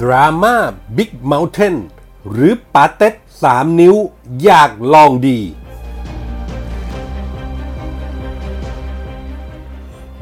[0.00, 0.56] ดราม่า
[0.96, 1.76] บิ๊กเมลเทน
[2.30, 3.94] หรือปาเต็ดสามนิ้ว
[4.42, 5.40] อยากลองดี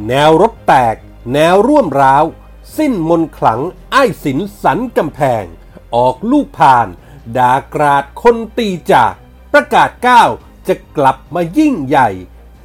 [0.08, 0.96] แนวรถแตก
[1.32, 2.24] แนวร่วมร้าว
[2.76, 3.60] สิ้นมนขลัง
[3.92, 5.44] ไอ้สินสันกำแพง
[5.94, 6.88] ออกลูกผ่าน
[7.36, 9.12] ดากราดคนตีจาก
[9.52, 10.30] ประกาศก้าว
[10.68, 12.08] จะกลับมายิ่งใหญ่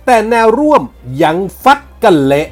[0.05, 0.83] แต่แนวร่วม
[1.23, 2.47] ยังฟัดกันเละ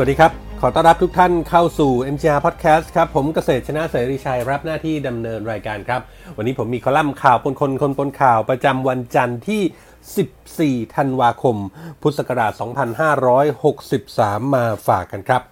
[0.00, 6.00] วัสดีครับ ขอต้อนรับทุกท่านเข้าสู่ MGR Podcast ครับ ผมเกษตรชนะเสรีชัยรับหน้าที่ดำเนินรายการครับ
[6.36, 11.56] วันนี้ผมมีคอลัมน์ข่าวปนคนคนปนข่าวประจำวันจันทร์ที่ 14 ธันวาคม
[12.02, 12.52] พุทธศักราช
[13.74, 15.42] 2563 มาฝากกันครับ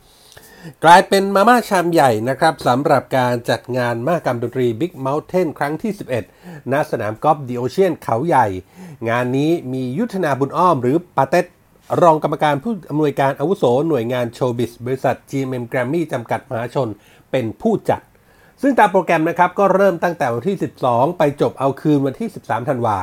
[0.84, 5.92] กลายเป็นมาม่าชามใหญ่นะครับสำหรับการจัดงานมหกรรมดนตรี Big Mountain ครั้งที่
[6.32, 8.46] 11 ณ สนามกอล์ฟ The Ocean เขาใหญ่
[9.08, 11.46] งานนี้มียุทธนาบุญอ้อมหรือป๋าเต็ด
[12.02, 16.88] รองกรรมการผู้อำนวยการอาวุโสหน่วยงานโชว์บิสบริษัท GMM Grammy จำกัดมหาชน
[17.30, 18.00] เป็นผู้จัด
[18.62, 22.98] ซึ่งตามโปรแกรมนะครับก็เริ่มตั้งแต่วันที่ 12 ไปจบเอาคืนวันที่ 13 ธันวา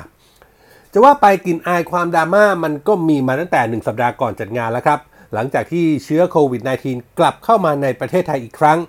[0.94, 5.00] จะว่าไปกลิ่นอายความดราม่ามันก็มีมาตั้งแต่ 1 สัปดาห์ก่อนจัดงานแล้วครับ
[5.34, 8.80] หลังจากที่เชื้อโควิด -19 กลับเข้ามาในประเทศไทยอีกครั้ง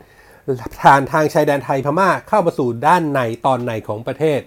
[0.82, 4.40] ผ่านทางชายแดนไทยพม่าเข้ามาสู่ด้านในตอนในของประเทศ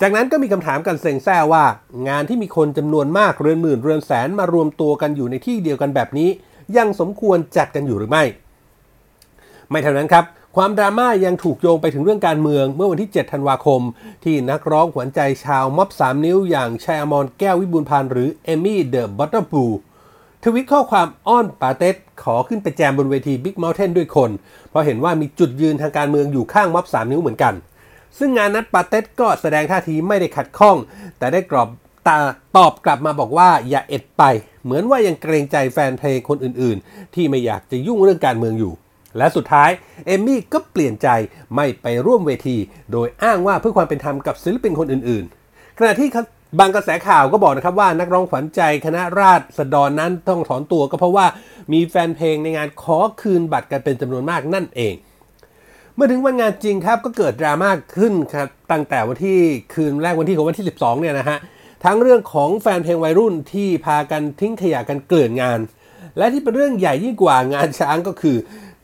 [0.00, 1.64] จากนั้นก็มีคำถามกันเซ็งแซ่ว่า
[2.08, 6.28] งานที่มีคนจำนวนมากเรือนหมื่นเรือนแสนมารวมตัวกันอยู่ในที่เดียวกันแบบนี้
[6.76, 8.24] ยังสมควรจัดกันอยู่หรือไม่
[9.70, 10.24] ไม่เท่านั้นครับ
[10.56, 13.80] ความดราม่ายังถูกโยงไปถึงเรื่องการเมืองเมื่อวันที่ 7 ธันวาคม
[14.24, 19.64] ที่นักร้องขวัญใจชาวม็อบ 3 นิ้วอย่างไชยอมรแก้ววิบูลย์พันธุ์หรือแอมมี่ The Bottom Blues
[20.42, 24.30] ทวีตข้อความอ้อนป๋าเต็ดขอขึ้นไปแจมบนเวที Big Mountain ด้วยคน
[24.70, 27.54] เพราะเห็นว่ามีจุดยืนทางการเมืองอยู่ข้างม็อบ 3 นิ้วเหมือนกัน
[28.18, 30.76] ซึ่งงานนัดปาเต็ดก็แสดงท่าทีไม่ได้ขัดข้อง
[31.18, 31.68] แต่ได้กรอบ
[32.08, 32.18] ตา
[32.56, 34.22] ตอบกลับมาบอกว่าอย่าเอ็ดไป
[34.64, 38.72] เหมือนว่ายังเกรงใจแฟนเพลงคนอื่นๆ ที่ไม่อยากจะยุ่งเรื่องการเมืองอยู่
[39.18, 39.70] และสุดท้าย
[40.06, 41.08] เอมมี่ก็เปลี่ยนใจ
[41.54, 42.56] ไม่ไปร่วมเวที
[42.92, 46.08] โดยอ้างว่าเพื่อความเป็นธรรมกับศิลปินคนอื่นๆ ขณะที่
[46.60, 51.26] บางกระแสข่าวก็บอกนะครับว่านักร้องขวัญใจคณะราษฎรนั้นต้องถอนตัวก็เพราะว่า
[51.72, 54.94] มีแฟนเพลงในงานขอคืนบัตรกันเป็นจำนวนมากนั่นเอง
[55.96, 59.38] เมื่อถึงวันงานจริงครับก็เกิดดราม่าขึ้นครับตั้งแต่วันที่
[59.74, 61.38] คืนแรกวันที่ของวันที่ 12เนี่ยนะฮะ
[61.84, 65.60] ทั้งเรื่องของแฟนเพลงวัยรุ่นที่พากันทิ้งขยะกันเกลื่อนงาน
[66.18, 68.36] และที่เป็นเรื่องใหญ่ยิ่งกว่างานช้างก็คือ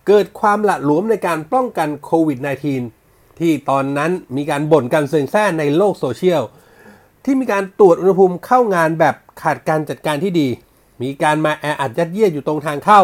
[0.07, 2.39] เกิดความหละหลวมในการป้องกันโควิด
[2.89, 6.43] -19 ที่ตอนนั้นมีการบ่นกันเซ็งแซ่ในโลกโซเชียล
[7.25, 10.49] ที่มีการตรวจอุณหภูมิเข้างานแบบขาดการจัดการที่ดี
[11.03, 13.01] มีการมาแออัดยัดเยียดอยู่ตรงทางเข้า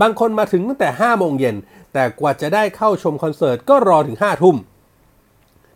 [0.00, 1.56] บางคนมาถึงตั้งแต่5โมงเย็น
[1.92, 4.56] แต่กว่าจะได้เข้าชมคอนเสิร์ตก็รอถึง5ทุ่ม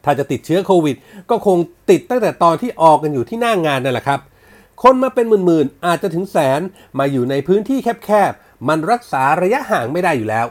[0.05, 0.97] ถ้าจะติดเชื้อโควิด
[1.31, 1.59] ก็คง
[1.91, 4.21] ติดตั้งแต่ตอนที่ออกกันอยู่ที่หน้างงานนั่นแหละครับ
[4.83, 6.61] คนมาเป็นหมื่นๆอาจจะถึงแสน
[6.99, 10.47] มาอยู่ในพื้นที่แคบๆ มันรักษาระยะห่างไม่ได้อยู่แล้ว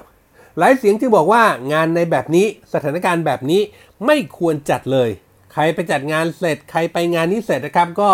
[0.58, 3.62] หลายเสียงจึงบอกว่างานในแบบนี้สถานการณ์แบบนี้
[4.06, 5.10] ไม่ควรจัดเลย
[5.54, 8.10] ใครไปจัดงานเสร็จ ใครไปงานนี้เสร็จนะครับ ก็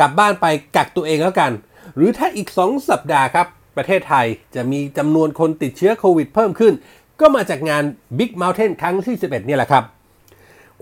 [0.00, 0.46] กลับบ้านไป
[0.76, 1.52] กักตัวเองแล้วกัน
[1.96, 6.74] หรือถ้าอีก 2 สัปดาห์ครับ ประเทศไทยจะมีจำนวนคนติดเชื้อโควิดเพิ่มขึ้น
[7.20, 7.84] ก็มาจากงาน
[8.18, 9.84] Big Mountain ครั้งที่ 11เนี่แหละครับ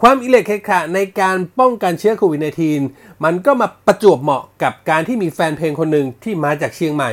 [0.01, 2.41] ความอิเล็กเคขะในการป้องกันเชื้อโควิด
[2.83, 7.11] -19 มันก็มาประจวบเหมาะกับการที่มีแฟนเพลงคนหนึ่งที่มาจากเชียงใหม่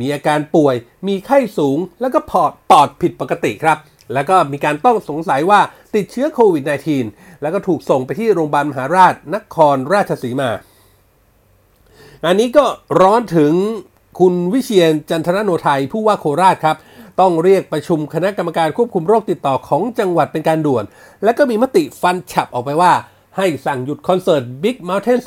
[0.00, 0.74] มีอาการป่วย
[1.08, 3.78] มีไข้สูง แล้วก็ปอดปอดผิดปกติครับ
[4.14, 5.60] แล้วก็มีการต้องสงสัยว่า
[5.94, 6.64] ติดเชื้อโควิด
[7.02, 10.50] -19 แล้วก็ถูกส่งไปที่โรงพยาบาลมหาราชนครราชสีมา
[12.26, 12.64] อันนี้ก็
[13.00, 13.52] ร้อนถึง
[14.26, 16.76] คุณวิเชียนจันทรโนไทยผู้ว่าโคราชครับ
[17.20, 20.84] ต้องเรียกประชุมคณะกรรมการควบคุมโรคติดต่อของจังหวัดเป็นการด่วน
[21.24, 22.92] และก็มีมติฟันฉับออกไปว่า
[23.36, 25.18] ให้สั่งหยุดคอนเสิร์ต Big Mountain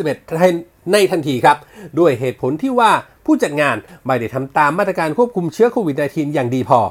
[0.42, 1.58] 11 ในทันทีครับ
[2.00, 2.92] ด้วยเหตุผลที่ว่า
[3.26, 6.82] ผู้จัดงานไม่ได้ทำตามมาตรการควบคุมเชื้อโควิด -19 อย่างดีพอ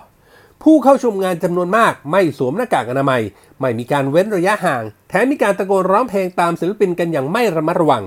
[0.62, 3.22] ผู้เข้าชมงานจำนวนมากไม่สวมหน้ากากอนามัย
[3.60, 8.04] ไม่มีการเว้นระยะห่าง แถมมีการตะโกนร้องเพลงตามศิลปินกันอย่างไม่ระมัดระวัง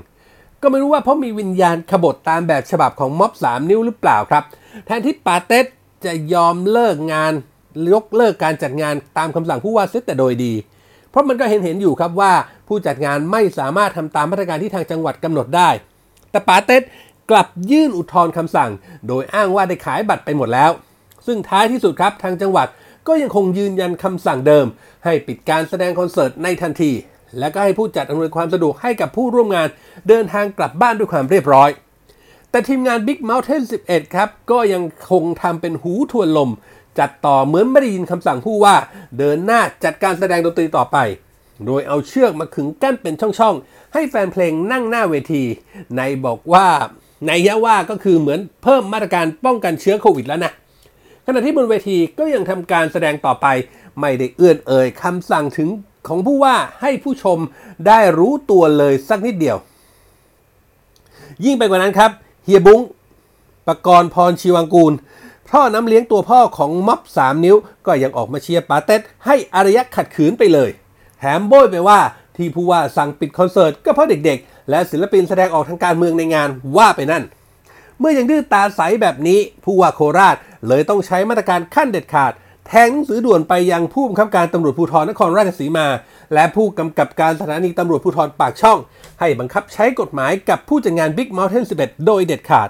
[0.62, 4.44] ก็ไม่รู้ว่าเพราะมีวิญญาณขบฏตามแบบฉบับของม็อบ3นิ้วหรือเปล่าครับ
[4.86, 5.66] แทนที่ปาเต็ด
[6.06, 7.34] จะยอมเลิกงาน
[7.94, 10.54] ยกเลิกการจัดงานตามคำสั่งผู้ว่าเสียแต่โดยดี
[11.10, 12.34] เพราะมันก็เห็นเห็นอยู่ครับว่า
[12.68, 15.70] ผู้จัดงานไม่สามารถทำตามมาตรการที่ทางจังหวัดกำหนดได้
[16.32, 16.82] แต่ปาเต็ด
[17.32, 18.72] กลับยื่นอุทธรณ์คำสั่ง
[19.08, 20.72] โดยอ้างว่าได้ขายบัตรไปหมดแล้ว
[21.26, 22.68] ซึ่งท้ายที่สุดครับทางจังหวัด
[23.08, 24.66] ก็ยังคงยืนยันคำสั่งเดิม
[25.04, 26.92] ให้ปิดการแสดงคอนเสิร์ตในทันที
[27.40, 29.68] และก็ให้ผู้จัดอำนวยความสะดวกให้กับผู้ร่วมงาน
[30.08, 31.70] เดินทางกลับบ้านด้วยความเรียบร้อย
[32.52, 36.52] แต่ทีมงาน Big Mountain 11 ครับ ก็ยังคงทำเป็นหูทวนลม
[37.00, 38.76] จัดต่อเหมือนไม่ได้ยินคำสั่งผู้ว่า
[39.18, 40.98] เดินหน้าจัดการแสดงดนตรีต่อไป
[41.66, 45.44] โดยเอาเชือกมาขึงกั้นเป็นช่องๆ ให้แฟนเพลงนั่งหน้าเวที
[45.98, 46.68] ในบอกว่า
[47.28, 50.52] ในยะว่าก็คือเหมือนเพิ่มมาตรการป้องกันเชื้อโควิดแล้วนะ
[51.26, 53.48] ขณะที่บนเวทีก็ยังทำการแสดงต่อไป
[54.02, 55.70] ไม่ได้เอื้อนเอ่ยคำสั่งถึง
[56.08, 57.40] ของผู้ว่าให้ผู้ชม
[57.88, 59.58] ได้รู้ตัวเลยสักนิดเดียว
[61.46, 62.12] ยิ่งไปกว่านั้นครับ
[62.46, 62.82] เฮียบุ้ง
[63.68, 64.94] ปกรณ์พรชีวังกูล
[65.50, 67.56] พ่อน้ำเลี้ยงตัวพ่อของม็อบ3นิ้ว
[67.86, 70.70] ก็ยังออกมาเชียร์ปาเต็ดให้อารยะขัดขืนไปเลย
[71.20, 72.00] แถมโบยไปว่า
[72.38, 77.24] ที่ผู้ว่าสั่งปิดคอนเสิร์ตก็เพราะเด็กๆ และศิลปินแสดงออกทางการเมืองในงานว่าไปนั่น
[78.00, 80.36] เมื่อยังดื้อตาใสแบบนี้ผู้ว่าโคราช
[80.68, 82.32] เลยต้องใช้มาตรการขั้นเด็ดขาด
[82.70, 85.88] แทงหนังสือด่วนไปยังผู้บังคับการตำรวจภูธรนครราชสีมา
[86.34, 88.78] และผู้กำกับการสถานีตำรวจภูธรปากช่อง
[89.20, 92.70] ให้บังคับใช้กฎหมายกับผู้จัดงาน Big Mountain 11 โดยเด็ดขาด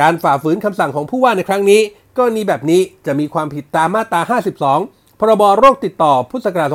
[0.00, 1.80] การฝ่าฝืนคำสั่งของผู้ว่าในครั้งนี้
[2.16, 4.20] กรณีแบบนี้จะมีความผิดตามมาตรา
[4.70, 6.68] 52 พรบโรคติดต่อพุทธศักราช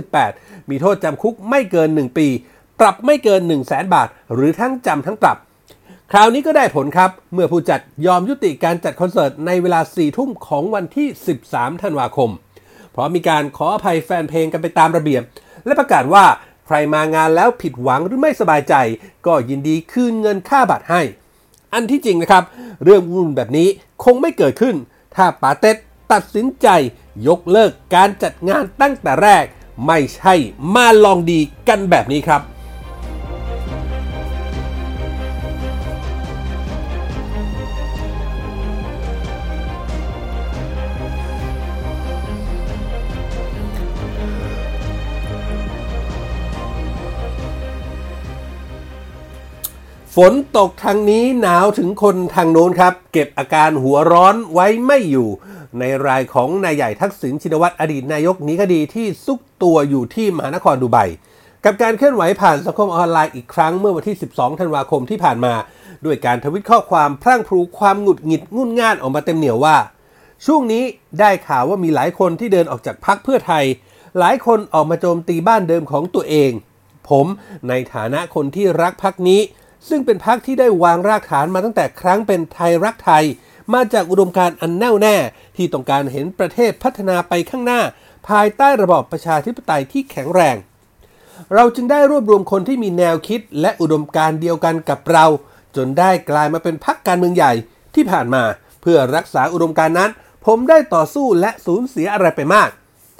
[0.00, 2.28] 2558 มีโทษจำคุกไม่เกิน 1 ปี
[2.80, 5.36] ปรับไม่เกิน 1 0 0 0 0แบาท หรือทั้งจำทั้งปรับ
[6.12, 11.08] คราวนี้ก็ได้ผลครับ เมื่อผู้จัดยอมยุติการจัดคอนเสิร์ตในเวลา 4 ทุ่มของวันที่
[11.44, 12.30] 13 ธันวาคม
[12.92, 15.22] เพราะมีการขออภัยแฟนเพลงกันไปตามระเบียบ
[15.66, 16.24] และประกาศว่า
[16.66, 18.74] ใครมางานแล้วผิดหวังหรือไม่สบายใจ
[19.26, 21.02] ก็ยินดีคืนเงินค่าบัตรให้
[21.74, 22.44] อันที่จริงนะครับ
[22.84, 23.68] เรื่องวุ่นแบบนี้
[24.04, 24.74] คงไม่เกิดขึ้น
[25.16, 25.76] ถ้าปาเต็ด
[26.12, 26.68] ตัดสินใจ
[27.28, 29.44] ยกเลิกการจัดงานตั้งแต่แรก
[29.86, 30.34] ไม่ใช่
[30.74, 32.42] มาลองดีกันแบบนี้ครับ
[50.16, 55.28] ฝนตกทางนี้หนาวถึงคนทางโน้นครับ เก็บอาการหัวร้อนไว้ไม่อยู่
[55.78, 60.98] ในรายของนายใหญ่ทักษิณชินวัตรอดีตนายกหนีคดีที่ซุกตัวอยู่ที่มหานครดูไบ
[61.64, 65.54] กับการเคลื่อนไหวผ่านสังคมออนไลน์อีกครั้งเมื่อวันที่ 12 ธันวาคมที่ผ่านมา
[66.04, 69.76] ด้วยการทวิตข้อความพรั่งพรูความหงุดหงิดงุ่นง่านออกมาเต็มเหนียวว่า
[70.46, 70.84] ช่วงนี้
[71.20, 73.64] ได้ข่าวว่ามีหลายคนที่เดินออกจากพักเพื่อไทย
[74.18, 76.50] หลายคนออกมาโจมตีบ้านเดิมของตัวเอง
[77.08, 77.26] ผม
[77.68, 79.40] ในฐานะคนที่รักพักนี้
[79.88, 83.24] ซึ่งเป็นพักที่ได้วางรากฐานมาตั้งแต่ครั้งเป็นไทยรักไทย
[83.74, 85.16] มาจากอุดมการณ์อันแน่วแน่
[85.56, 87.80] ที่ต้องการเห็นประเทศพัฒนาไปข้างหน้า
[88.28, 90.56] ภายใต้ระบอบประชาธิปไตยที่แข็งแรง
[91.54, 95.26] เราจึงได้รวบรวมคนที่มีแนวคิดและอุดมการณ์เดียวกันกับเรา
[95.76, 97.52] จนได้กลายมาเป็นพักการเมืองใหญ่
[97.94, 98.42] ที่ผ่านมา
[98.80, 100.10] เพื่อรักษาอุดมการณ์นั้น
[100.46, 102.70] ผมได้ต่อสู้และสูญเสียอะไรไปมาก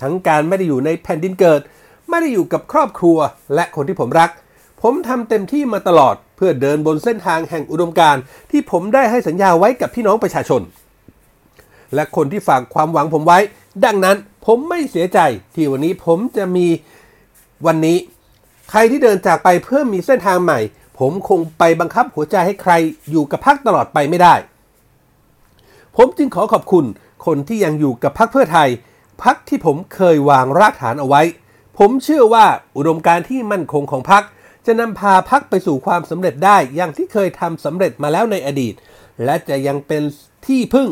[0.02, 1.60] ทั้งการไม่ได้อยู่ในแผ่นดินเกิด
[2.08, 3.18] ไม่ได้อยู่กับครอบครัว
[3.54, 4.30] และคนที่ผมรัก
[4.82, 10.62] ผมทำเต็มที่มาตลอด พื่อเดินบนเส้นทางแห่งอุดมการณ์ที่ผมได้ให้สัญญาไว้กับพี่น้องประชาชน
[11.94, 13.38] และคนที่ฝากความหวังผมไว้
[13.84, 14.16] ดังนั้น
[14.46, 15.18] ผมไม่เสียใจ
[15.54, 16.66] ที่วันนี้ผมจะมี
[17.66, 17.98] วันนี้
[18.70, 20.58] ใครที่เดินจากไปเพื่อมีเส้นทางใหม่
[20.98, 22.72] ผมคงไปบังคับหัวใจให้ใคร
[23.10, 24.34] อยู่กับพักตลอดไปไม่ได้
[25.96, 26.84] ผมจึงขอขอบคุณ
[27.26, 28.68] คนที่ยังอยู่กับพักเพื่อไทย
[29.22, 31.22] พักที่ผมเคยวางรากฐานเอาไว้
[31.78, 32.46] ผมเชื่อว่า
[32.76, 34.22] อุดมการณ์ที่มั่นคงของพัก
[34.66, 38.74] จะนำพาพักไปสู่ความสำเร็จได้อย่างที่เคยทำสำเร็จมาแล้วในอดีต
[39.24, 40.02] และจะยังเป็น
[40.46, 40.88] ที่พึ่ง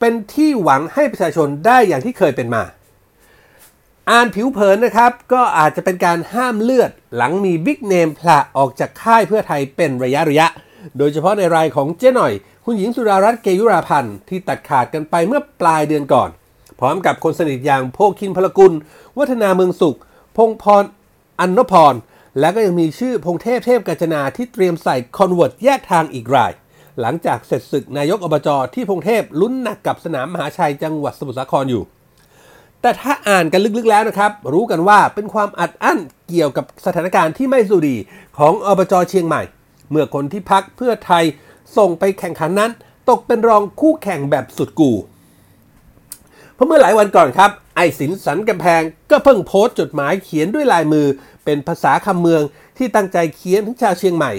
[0.00, 2.62] เป็นที่หวังให้ประชาชนได้อย่างที่เคยเป็นมา
[4.10, 10.46] อ่านผิวเผินนะครับ ก็อาจจะเป็นการห้ามเลือดหลังมี big name ผละออกจากค่ายเพื่อไทยเป็นระยะระยะ
[10.98, 12.32] โดยเฉพาะในรายของเจ๊หน่อย
[12.64, 16.30] คุณหญิงสุดารัตน์เกยุราพันธ์ที่ตัดขาดกันไปเมื่อปลายเดือนก่อน
[16.80, 18.72] พร้อมกับคนสนิทอย่างโภคินพลกุล
[19.18, 19.98] วัฒนาเมืองสุข
[20.36, 21.94] พงศกร อรรณนพพร
[22.40, 26.52] และก็ยังมีชื่อพงเทพเทพกาญจนาที่เตรียมใส่ Converse แยกทางอีกราย
[27.00, 31.82] หลังจากเสร็จศึกนายกอบจที่พงเทพลุ้นหนักกับสนามมหาชัยจังหวัดสมุทรสาครอยู่
[32.80, 35.98] แต่ถ้าอ่านกันลึกๆแล้วนะครับ รู้กันว่าเป็นความอัดอั้น
[36.28, 37.96] เกี่ยวกับสถานการณ์ที่ไม่สุดี
[38.38, 39.42] ของอบจเชียงใหม่
[39.90, 41.24] เมื่อคนที่พักเพื่อไทย
[41.76, 42.70] ส่งไปแข่งขันนั้น
[43.08, 44.92] ตกเป็นรองคู่แข่งแบบสุดกู
[46.54, 51.06] เพราะเมื่อหลายวันก่อนครับ ไอสินสันกำแพงก็เพิ่งโพสต์จดหมายเขียนด้วยลายมือ
[51.44, 52.42] เป็นภาษาคำเมือง
[52.78, 54.32] ที่ตั้งใจเขียนถึงชาวเชียงใหม่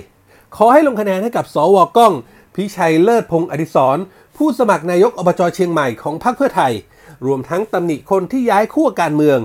[0.56, 2.14] ขอให้ลงคะแนนให้กับสวก้อง
[2.56, 3.98] พิชัยเลิศพงศ์อดิศร
[4.38, 6.74] ผู้สมัครนายกอบจเชียงใหม่ของพรรคเพื่อไทย
[7.26, 9.40] รวมทั้งตำหนิคนที่ย้ายขั้วการเมือง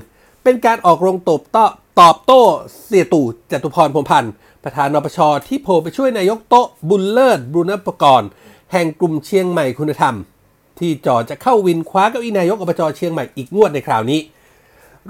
[0.44, 1.64] เป็นการออกโรงตบโต้
[2.00, 2.42] ตอบโต้
[2.84, 4.32] เสียตู่จตุพรพรมพันธ์
[4.64, 8.28] ประธานนปชที่โผล่ไปช่วยนายกโต๊ะบุญเลิศบุรณปกรณ์
[8.72, 10.14] แห่งกลุ่มเชียงใหม่คุณธรรม
[10.78, 14.20] ที่จ่อจะเข้าวินคว้าเก้าอี้นายกอบจเชียงใหม่อีกงวดในคราวนี้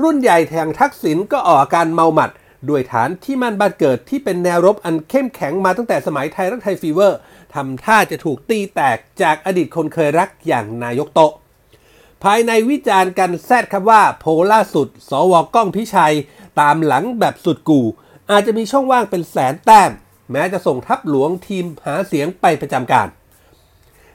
[0.03, 2.31] รุ่นใหญ่แทงทักษิณก็ออกอาการเมาหมัด
[2.69, 7.19] ด้วยฐานที่มั่นบ้านเกิดที่เป็นแนวรบอันเข้มแข็งมาตั้งแต่สมัยไทยรักไทยฟีเวอร์
[7.55, 11.33] ทำท่าจะถูกตีแตกจากอดีตคนเคยรักอย่างนายกโตะ
[12.25, 16.15] ภายในวิจารณ์กันแซดครับว่าโพล่าสุด สวก้องพิชัย
[16.61, 17.81] ตามหลังแบบสุดกู
[18.31, 19.91] อาจจะมีช่องว่างเป็นแสนแต้ม
[20.33, 23.09] แม้จะส่งทัพหลวงทีมหาเสียงไปประจำการ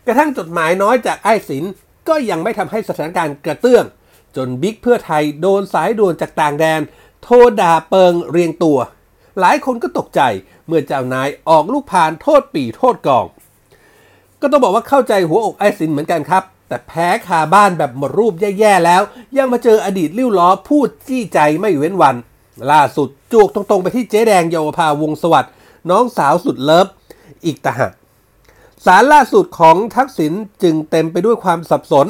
[0.05, 1.63] กระทั่งจดหมายน้อยจากไอ้สิน
[2.07, 3.85] ก็ยังไม่ทำให้สถานการณ์กระเตื้อง
[4.37, 6.81] จนบิ๊กเพื่อไทยโดนสายด่วนจากต่างแดน
[7.23, 8.79] โทรด่าเปิงเรียงตัว
[9.39, 10.21] หลายคนก็ตกใจ
[10.67, 13.25] เมื่อเจ้านายออกลูกพานโทษปีโทษกอง
[14.41, 19.01] ก็ต้องบอกว่าเข้าใจหัวอกไอ้สินเหมือนกันครับ แต่แพ้คาบ้านแบบหมดรูปแย่ๆแล้ว
[19.37, 22.15] ยังมาเจออดีตลิ้วล้อพูดจี้ใจไม่เว้นวัน
[22.71, 25.51] ล่าสุดจวกตรงๆไปที่เจ๊แดงเยาวภาวงสวัสดิ์
[25.89, 26.87] น้องสาวสุดเลิฟ
[27.45, 27.91] อีกตาหาก
[28.85, 32.07] สารล่าสุดของทักษิณจึงเต็มไปด้วยความสับสน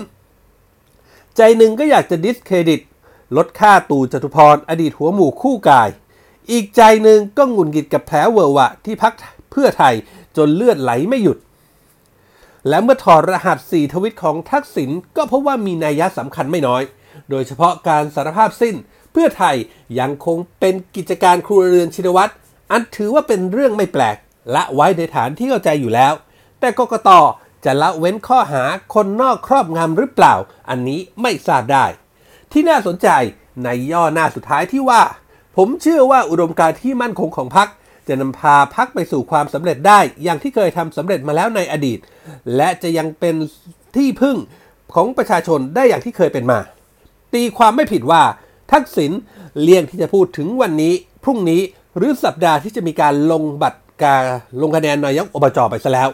[1.38, 2.82] ใจหนึ่งก็อยากจะ discredit
[3.38, 5.90] ลดค่าตู่จตุพรอดีตหัวหมู่คู่กาย
[6.52, 9.14] อีกใจหนึ่งก็หงุดหงิดกับแผลเหวอะหวะที่พรรค
[9.52, 9.94] เพื่อไทย
[10.38, 11.38] จนเลือดไหลไม่หยุด
[12.70, 16.82] และเมื่อถอดรหัส4 ทวีตของทักษิณก็พบว่ามีนัยยะสำคัญไม่น้อย
[17.30, 18.76] โดยเฉพาะการสารภาพสิ้น
[19.12, 19.56] เพื่อไทย
[20.00, 22.34] ยังคงเป็นกิจการครัวเรือนชินวัตร
[22.72, 24.18] อันถือว่าเป็นเรื่องไม่แปลก
[24.56, 26.14] ละไว้ในฐานที่เข้าใจอยู่แล้ว
[26.60, 27.10] แต่กกต
[27.66, 30.36] จะละเว้นข้อหาคนนอกครอบงำหรือเปล่า
[30.70, 31.86] อันนี้ไม่ทราบได้
[32.52, 33.08] ที่น่าสนใจ
[33.64, 35.02] ในย่อหน้าสุดท้ายที่ว่า
[35.58, 37.68] ผมเชื่อว่าอุดมการที่มั่นคงของพรรค
[38.08, 42.00] จะนำพาพรรคไปสู่ความสำเร็จได้ อย่างที่เคยทำสำเร็จมาแล้วในอดีต
[42.56, 43.36] และจะยังเป็น
[43.96, 44.38] ที่พึ่ง
[44.94, 46.60] ของประชาชนได้อย่างที่เคยเป็นมา
[47.34, 48.24] ตีความไม่ผิดว่า
[48.72, 49.12] ทักษิณ
[49.62, 50.94] เลี่ยงที่จะพูดถึงวันนี้
[51.24, 51.62] พรุ่งนี้
[51.98, 54.24] หรือสัปดาห์ที่จะมีการลงบัตรการ
[54.62, 56.10] ลงคะแนนนายกอบจไปซะแล้ว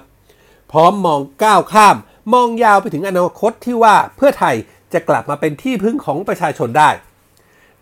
[0.71, 1.97] พร้อมมองก้าวข้าม
[2.33, 4.55] มองยาวไปถึงอนาคตที่ว่าเพื่อไทย
[4.93, 6.89] จะกลับมาเป็นที่พึ่งของประชาชนได้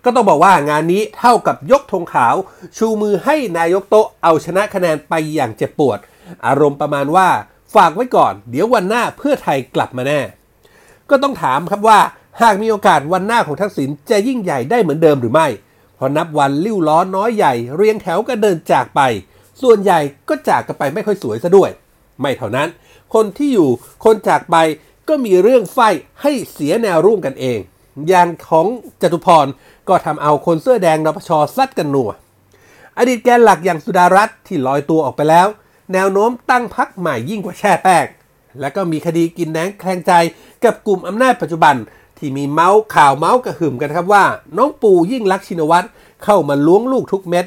[0.04, 2.36] ก็ต้องบอกว่างานนี้เท่ากับยกธงขาว
[2.78, 6.00] ชูมือให้นายกโตเอาชนะคะแนนไปอย่างเจ็บปวด
[6.46, 7.28] อารมณ์ประมาณว่า
[7.76, 10.22] ฝากไว้ก่อน เดี๋ยววันหน้าเพื่อไทยกลับมาแน่
[11.10, 12.00] ก็ต้องถามครับว่า
[12.42, 15.48] หากมีโอกาสวันหน้าของทักษิณจะยิ่งใหญ่ได้เหมือนเดิมหรือไม่
[15.98, 19.02] พอนับวันลิ้วล้อน้อยใหญ่ เรียงแถวก็เดินจากไป
[19.62, 21.70] ส่วนใหญ่ก็จากกันไปไม่ค่อยสวยซะด้วย
[22.22, 22.70] ไม่เท่านั้น
[23.14, 23.70] คนที่อยู่
[24.06, 24.56] คนจากไป
[25.08, 25.80] ก็มีเรื่องไฟ
[26.22, 27.60] ให้เสียแนวร่วมกันเอง
[28.08, 28.68] อย่างของ
[29.02, 29.46] จตุพร
[29.90, 32.12] ก็ทำเอาคนเสื้อแดงนปชซัดกันหนัว
[32.98, 35.48] อดีตแกนหลักอย่างสุดารัตน์ที่ลอยตัวออกไปแล้ว
[35.94, 38.06] แนวโน้มตั้งพักใหม่ยิ่งกว่าแช่แป้ง
[38.60, 40.12] และก็มีคดีกินแหนงแคลงใจ
[40.64, 41.76] กับกลุ่มอำนาจปัจจุบัน
[42.18, 44.26] ที่มีเมาส์ข่าวเมาส์กระหึ่มกันครับว่า
[44.58, 45.88] น้องปู่ยิ่งลักชินวัตร
[46.24, 47.46] เข้ามาล้วงลูกทุกเม็ด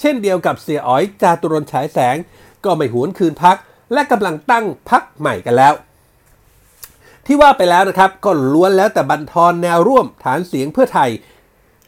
[0.00, 2.16] เช่นเดียวกับเสียอ๋อยจาตุรนฉายแสง
[2.64, 3.56] ก็ไม่หวนคืนพัก
[3.92, 5.74] และกำลังตั้งพักใหม่กันแล้ว
[7.26, 11.10] ที่ว่าไปแล้วนะครับก็ล้วนแล้วแต่บันทอนแนวร่วมฐานเสียงเพื่อไทย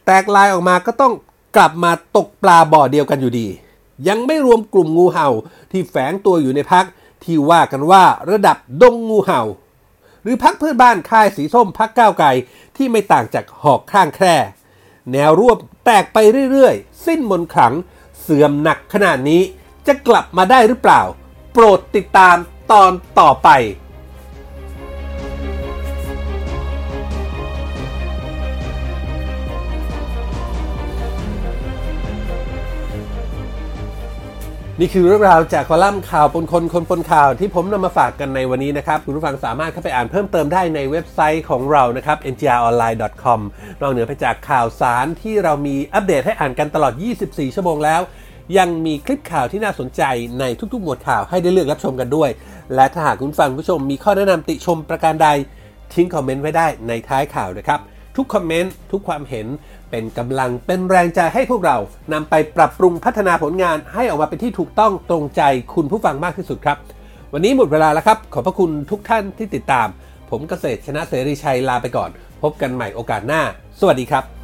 [0.05, 1.13] แตกลายออกมาก็ต้อง
[1.55, 3.47] กลับมาตกปลาบ่อเดียวกันอยู่ดี
[4.07, 5.29] ยังไม่รวมกลุ่มงูเห่า
[5.71, 6.85] ที่แฝงตัวอยู่ในพัก
[7.23, 9.41] ที่ว่ากันว่าระดับดงงูเห่า
[10.21, 12.27] หรือพักเพื่อนบ้านค่ายสีส้มพักก้าวไกล
[12.75, 14.35] ที่ไม่ต่างจากหอกข้างแคร่
[15.11, 16.17] แนวร่วมแตกไป
[16.51, 17.73] เรื่อยๆ สิ้นมนขลัง
[18.21, 19.41] เสื่อมหนักขนาดนี้
[19.87, 21.01] จะกลับมาได้หรือเปล่า
[21.57, 22.37] โปรดติดตาม
[22.71, 23.49] ตอนต่อไป
[34.79, 43.39] นี่คือเรื่องราวจากคอลัมน์ข่าวปนคนคนปนข่าวที่ผมนำมาฝากกันในวันนี้นะครับ คุณผู้ฟังสามารถเข้าไปอ่านเพิ่มเติมได้ในเว็บไซต์ของเรานะครับ ngronline.com
[43.81, 46.93] นอกเหนือไปจากข่าวสารที่เรามีอัปเดตให้อ่านกันตลอด
[47.25, 48.01] 24 ชั่วโมงแล้ว
[48.57, 50.01] ยังมีคลิปข่าวที่น่าสนใจ
[50.39, 52.29] ในทุกๆ หมวดข่าวให้ได้เลือกรับชมกันด้วย
[52.75, 55.27] และถ้าหากคุณฟังผู้ชมมีข้อแนะนำติชมประการใด
[55.93, 57.79] ทิ้งคอมเมนต์ไว้ได้ในท้ายข่าวนะครับ
[58.15, 59.47] ทุกคอมเมนต์ทุกความเห็น
[59.89, 61.77] เป็นกำลังเป็นแรงใจให้พวกเรา
[62.13, 65.41] นำไปปรับปรุงพัฒนาผลงานให้ออกมาเป็นที่ถูกต้องตรงใจ
[65.73, 66.77] คุณผู้ฟังมากที่สุดครับ
[67.33, 69.87] วันนี้หมดเวลาแล้วครับ ขอบพระคุณทุกท่านที่ติดตาม
[70.29, 72.09] ผมเกษตรชนะเสรีชัยลาไปก่อน
[72.41, 73.41] พบกันใหม่โอกาสหน้า
[73.79, 74.34] สวัสดีครับ